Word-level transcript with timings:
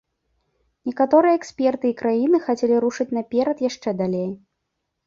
Некаторыя 0.89 1.35
эксперты 1.41 1.85
і 1.91 1.95
краіны 2.01 2.37
хацелі 2.49 2.75
рушыць 2.87 3.09
наперад 3.21 3.57
яшчэ 3.71 3.89
далей. 4.03 4.29